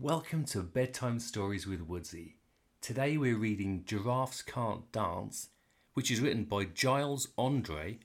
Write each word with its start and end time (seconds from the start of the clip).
Welcome 0.00 0.44
to 0.46 0.64
Bedtime 0.64 1.20
Stories 1.20 1.68
with 1.68 1.82
Woodsy. 1.82 2.34
Today 2.80 3.16
we're 3.16 3.38
reading 3.38 3.84
Giraffes 3.86 4.42
Can't 4.42 4.90
Dance, 4.90 5.50
which 5.94 6.10
is 6.10 6.20
written 6.20 6.42
by 6.42 6.64
Giles 6.64 7.28
Andreae 7.38 8.00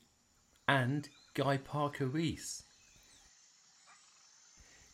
and 0.68 1.10
Guy 1.34 1.58
Parker 1.58 2.06
Rees. 2.06 2.62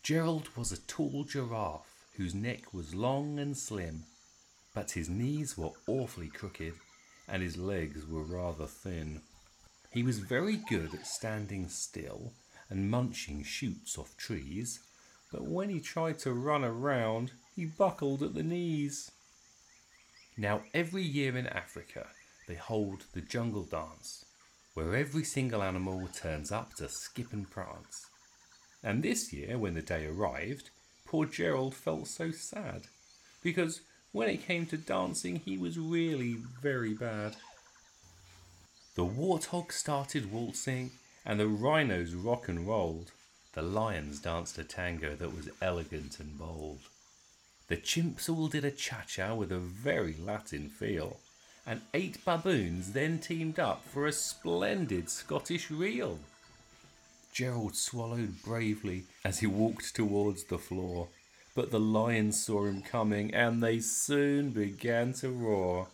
Gerald 0.03 0.47
was 0.55 0.71
a 0.71 0.79
tall 0.87 1.25
giraffe 1.25 2.05
whose 2.15 2.33
neck 2.33 2.73
was 2.73 2.95
long 2.95 3.39
and 3.39 3.57
slim, 3.57 4.05
but 4.73 4.91
his 4.91 5.09
knees 5.09 5.57
were 5.57 5.71
awfully 5.87 6.29
crooked 6.29 6.75
and 7.27 7.43
his 7.43 7.57
legs 7.57 8.07
were 8.07 8.23
rather 8.23 8.67
thin. 8.67 9.19
He 9.91 10.01
was 10.01 10.19
very 10.19 10.61
good 10.69 10.93
at 10.93 11.05
standing 11.05 11.67
still 11.67 12.31
and 12.69 12.89
munching 12.89 13.43
shoots 13.43 13.97
off 13.97 14.15
trees 14.15 14.79
but 15.35 15.43
when 15.43 15.69
he 15.69 15.81
tried 15.81 16.17
to 16.17 16.31
run 16.31 16.63
around, 16.63 17.33
he 17.57 17.65
buckled 17.65 18.23
at 18.23 18.35
the 18.35 18.43
knees. 18.43 19.11
Now, 20.37 20.61
every 20.73 21.03
year 21.03 21.35
in 21.35 21.45
Africa, 21.47 22.07
they 22.47 22.55
hold 22.55 23.03
the 23.11 23.19
jungle 23.19 23.63
dance, 23.63 24.23
where 24.75 24.95
every 24.95 25.25
single 25.25 25.61
animal 25.61 26.07
turns 26.07 26.53
up 26.53 26.75
to 26.75 26.87
skip 26.87 27.33
and 27.33 27.51
prance. 27.51 28.05
And 28.81 29.03
this 29.03 29.33
year, 29.33 29.57
when 29.57 29.73
the 29.73 29.81
day 29.81 30.05
arrived, 30.05 30.69
poor 31.05 31.25
Gerald 31.25 31.75
felt 31.75 32.07
so 32.07 32.31
sad, 32.31 32.83
because 33.43 33.81
when 34.13 34.29
it 34.29 34.47
came 34.47 34.65
to 34.67 34.77
dancing, 34.77 35.41
he 35.43 35.57
was 35.57 35.77
really 35.77 36.37
very 36.61 36.93
bad. 36.93 37.35
The 38.95 39.05
warthog 39.05 39.73
started 39.73 40.31
waltzing, 40.31 40.91
and 41.25 41.41
the 41.41 41.49
rhinos 41.49 42.13
rock 42.13 42.47
and 42.47 42.65
rolled. 42.65 43.11
The 43.55 43.61
lions 43.61 44.19
danced 44.19 44.57
a 44.57 44.65
tango 44.65 45.15
that 45.15 45.33
was 45.33 45.49
elegant 45.61 46.19
and 46.19 46.37
bold. 46.37 46.81
The 47.69 47.77
chimps 47.77 48.29
all 48.29 48.49
did 48.49 48.65
a 48.65 48.69
cha-cha 48.69 49.33
with 49.33 49.49
a 49.49 49.59
very 49.59 50.13
Latin 50.19 50.69
feel, 50.69 51.21
and 51.65 51.79
eight 51.93 52.23
baboons 52.25 52.91
then 52.91 53.17
teamed 53.17 53.57
up 53.57 53.85
for 53.85 54.05
a 54.05 54.11
splendid 54.11 55.09
Scottish 55.09 55.71
reel. 55.71 56.19
Gerald 57.31 57.77
swallowed 57.77 58.43
bravely 58.43 59.05
as 59.23 59.39
he 59.39 59.47
walked 59.47 59.95
towards 59.95 60.43
the 60.43 60.59
floor, 60.59 61.07
but 61.55 61.71
the 61.71 61.79
lions 61.79 62.43
saw 62.45 62.65
him 62.65 62.81
coming 62.81 63.33
and 63.33 63.63
they 63.63 63.79
soon 63.79 64.49
began 64.49 65.13
to 65.13 65.29
roar. 65.29 65.87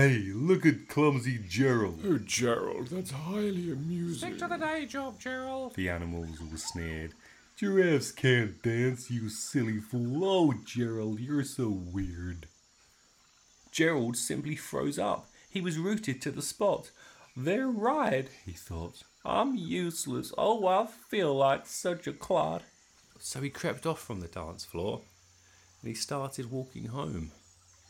Hey, 0.00 0.30
look 0.32 0.64
at 0.64 0.88
clumsy 0.88 1.38
Gerald. 1.46 2.00
Oh, 2.06 2.16
Gerald, 2.16 2.86
that's 2.86 3.10
highly 3.10 3.70
amusing. 3.70 4.30
Stick 4.30 4.38
to 4.38 4.48
the 4.48 4.56
day 4.56 4.86
job, 4.86 5.20
Gerald. 5.20 5.74
The 5.74 5.90
animals 5.90 6.38
all 6.40 6.56
sneered. 6.56 7.12
Giraffes 7.54 8.10
can't 8.10 8.62
dance, 8.62 9.10
you 9.10 9.28
silly 9.28 9.78
fool. 9.78 10.24
Oh, 10.24 10.54
Gerald, 10.64 11.20
you're 11.20 11.44
so 11.44 11.68
weird. 11.68 12.46
Gerald 13.72 14.16
simply 14.16 14.56
froze 14.56 14.98
up. 14.98 15.28
He 15.50 15.60
was 15.60 15.76
rooted 15.76 16.22
to 16.22 16.30
the 16.30 16.40
spot. 16.40 16.90
They're 17.36 17.68
right, 17.68 18.26
he 18.46 18.52
thought. 18.52 19.02
I'm 19.22 19.54
useless. 19.54 20.32
Oh, 20.38 20.66
I 20.66 20.86
feel 20.86 21.34
like 21.34 21.66
such 21.66 22.06
a 22.06 22.14
clod. 22.14 22.62
So 23.18 23.42
he 23.42 23.50
crept 23.50 23.84
off 23.84 24.00
from 24.00 24.20
the 24.20 24.28
dance 24.28 24.64
floor 24.64 25.02
and 25.82 25.88
he 25.88 25.94
started 25.94 26.50
walking 26.50 26.86
home. 26.86 27.32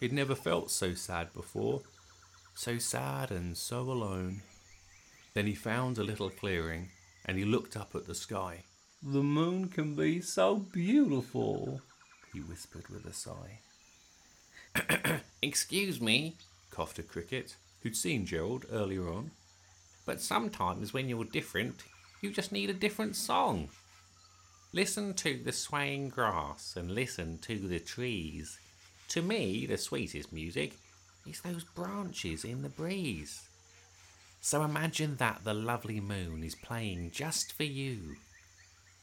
He'd 0.00 0.12
never 0.12 0.34
felt 0.34 0.72
so 0.72 0.94
sad 0.94 1.32
before, 1.34 1.82
so 2.54 2.78
sad 2.78 3.30
and 3.30 3.56
so 3.56 3.80
alone. 3.80 4.42
Then 5.34 5.46
he 5.46 5.54
found 5.54 5.98
a 5.98 6.04
little 6.04 6.30
clearing 6.30 6.88
and 7.24 7.38
he 7.38 7.44
looked 7.44 7.76
up 7.76 7.94
at 7.94 8.06
the 8.06 8.14
sky. 8.14 8.64
The 9.02 9.22
moon 9.22 9.68
can 9.68 9.94
be 9.94 10.20
so 10.20 10.56
beautiful, 10.56 11.80
he 12.32 12.40
whispered 12.40 12.88
with 12.88 13.06
a 13.06 13.12
sigh. 13.12 13.60
Excuse 15.42 16.00
me, 16.00 16.36
coughed 16.70 16.98
a 16.98 17.02
cricket, 17.02 17.56
who'd 17.82 17.96
seen 17.96 18.26
Gerald 18.26 18.66
earlier 18.70 19.08
on. 19.08 19.30
But 20.04 20.20
sometimes 20.20 20.92
when 20.92 21.08
you're 21.08 21.24
different, 21.24 21.82
you 22.20 22.30
just 22.30 22.52
need 22.52 22.68
a 22.68 22.74
different 22.74 23.16
song. 23.16 23.68
Listen 24.72 25.14
to 25.14 25.40
the 25.42 25.52
swaying 25.52 26.10
grass 26.10 26.76
and 26.76 26.90
listen 26.94 27.38
to 27.38 27.58
the 27.58 27.80
trees. 27.80 28.58
To 29.08 29.22
me, 29.22 29.66
the 29.66 29.78
sweetest 29.78 30.32
music 30.32 30.78
is 31.30 31.40
those 31.40 31.64
branches 31.64 32.44
in 32.44 32.62
the 32.62 32.68
breeze. 32.68 33.48
So 34.40 34.62
imagine 34.62 35.16
that 35.16 35.44
the 35.44 35.54
lovely 35.54 36.00
moon 36.00 36.42
is 36.42 36.54
playing 36.54 37.12
just 37.12 37.52
for 37.52 37.64
you. 37.64 38.16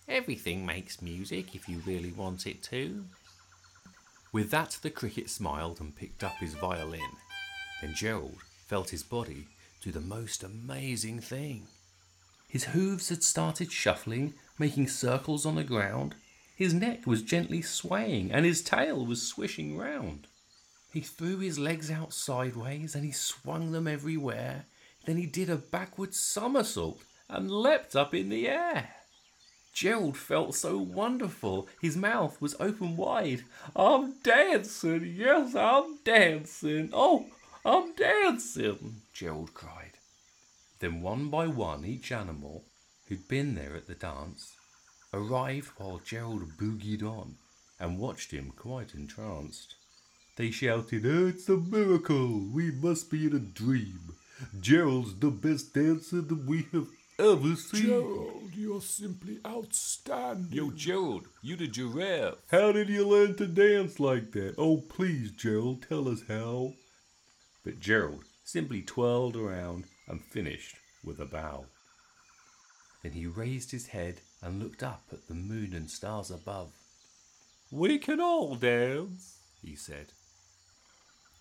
Everything 0.07 0.65
makes 0.65 1.01
music 1.01 1.55
if 1.55 1.69
you 1.69 1.81
really 1.85 2.11
want 2.11 2.47
it 2.47 2.63
to. 2.63 3.05
With 4.33 4.51
that, 4.51 4.77
the 4.81 4.89
cricket 4.89 5.29
smiled 5.29 5.79
and 5.79 5.95
picked 5.95 6.23
up 6.23 6.35
his 6.37 6.53
violin. 6.53 7.11
Then 7.81 7.93
Gerald 7.95 8.39
felt 8.67 8.89
his 8.89 9.03
body 9.03 9.47
do 9.81 9.91
the 9.91 10.01
most 10.01 10.43
amazing 10.43 11.19
thing. 11.19 11.67
His 12.49 12.65
hooves 12.65 13.09
had 13.09 13.23
started 13.23 13.71
shuffling, 13.71 14.33
making 14.57 14.87
circles 14.87 15.45
on 15.45 15.55
the 15.55 15.63
ground. 15.63 16.15
His 16.55 16.73
neck 16.73 17.05
was 17.05 17.21
gently 17.21 17.61
swaying 17.61 18.31
and 18.31 18.45
his 18.45 18.61
tail 18.61 19.05
was 19.05 19.21
swishing 19.21 19.77
round. 19.77 20.27
He 20.97 21.03
threw 21.03 21.37
his 21.37 21.59
legs 21.59 21.91
out 21.91 22.11
sideways 22.11 22.95
and 22.95 23.05
he 23.05 23.11
swung 23.11 23.71
them 23.71 23.87
everywhere. 23.87 24.65
Then 25.05 25.17
he 25.17 25.27
did 25.27 25.47
a 25.47 25.55
backward 25.55 26.15
somersault 26.15 27.03
and 27.29 27.51
leapt 27.51 27.95
up 27.95 28.15
in 28.15 28.29
the 28.29 28.47
air. 28.47 28.95
Gerald 29.75 30.17
felt 30.17 30.55
so 30.55 30.79
wonderful. 30.79 31.67
His 31.79 31.95
mouth 31.95 32.41
was 32.41 32.55
open 32.59 32.97
wide. 32.97 33.43
I'm 33.75 34.15
dancing, 34.23 35.13
yes, 35.15 35.53
I'm 35.53 35.99
dancing. 36.03 36.89
Oh, 36.91 37.27
I'm 37.63 37.93
dancing, 37.93 39.03
Gerald 39.13 39.53
cried. 39.53 39.99
Then 40.79 41.03
one 41.03 41.29
by 41.29 41.45
one 41.45 41.85
each 41.85 42.11
animal 42.11 42.65
who'd 43.05 43.27
been 43.27 43.53
there 43.53 43.75
at 43.75 43.85
the 43.85 43.93
dance 43.93 44.55
arrived 45.13 45.73
while 45.77 46.01
Gerald 46.03 46.57
boogied 46.57 47.03
on 47.03 47.35
and 47.79 47.99
watched 47.99 48.31
him 48.31 48.51
quite 48.57 48.95
entranced. 48.95 49.75
They 50.37 50.51
shouted, 50.51 51.03
oh, 51.03 51.29
It's 51.29 51.49
a 51.49 51.57
miracle! 51.57 52.47
We 52.53 52.69
must 52.69 53.09
be 53.09 53.25
in 53.25 53.35
a 53.35 53.39
dream! 53.39 54.15
Gerald's 54.61 55.15
the 55.15 55.31
best 55.31 55.73
dancer 55.73 56.21
that 56.21 56.45
we 56.45 56.67
have 56.73 56.89
ever 57.17 57.55
seen! 57.55 57.87
Gerald, 57.87 58.51
you're 58.53 58.81
simply 58.81 59.39
outstanding! 59.43 60.51
Yo, 60.51 60.69
Gerald, 60.69 61.25
you 61.41 61.55
the 61.55 61.65
giraffe! 61.65 62.35
How 62.51 62.71
did 62.71 62.87
you 62.87 63.07
learn 63.07 63.33
to 63.37 63.47
dance 63.47 63.99
like 63.99 64.31
that? 64.33 64.53
Oh, 64.59 64.77
please, 64.77 65.31
Gerald, 65.31 65.83
tell 65.89 66.07
us 66.07 66.21
how. 66.27 66.73
But 67.63 67.79
Gerald 67.79 68.25
simply 68.43 68.83
twirled 68.83 69.35
around 69.35 69.85
and 70.07 70.23
finished 70.23 70.75
with 71.03 71.19
a 71.19 71.25
bow. 71.25 71.65
Then 73.01 73.13
he 73.13 73.25
raised 73.25 73.71
his 73.71 73.87
head 73.87 74.21
and 74.43 74.61
looked 74.61 74.83
up 74.83 75.01
at 75.11 75.27
the 75.27 75.33
moon 75.33 75.73
and 75.73 75.89
stars 75.89 76.29
above. 76.29 76.73
We 77.71 77.97
can 77.97 78.19
all 78.21 78.53
dance, 78.53 79.39
he 79.63 79.75
said, 79.75 80.13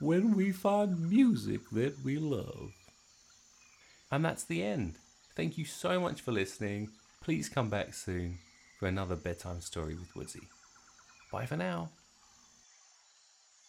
when 0.01 0.37
we 0.37 0.53
find 0.53 1.09
music 1.09 1.61
that 1.73 1.95
we 2.05 2.19
love. 2.19 2.73
And 4.11 4.25
that's 4.25 4.45
the 4.45 4.63
end. 4.63 4.99
Thank 5.35 5.59
you 5.59 5.65
so 5.65 6.01
much 6.01 6.21
for 6.21 6.33
listening. 6.33 6.91
Please 7.23 7.49
come 7.49 7.71
back 7.71 7.95
soon 7.95 8.39
for 8.79 8.87
another 8.87 9.17
bedtime 9.17 9.61
story 9.61 9.95
with 9.95 10.15
Woodsy. 10.15 10.49
Bye 11.33 11.47
for 11.47 11.57
now. 11.57 11.91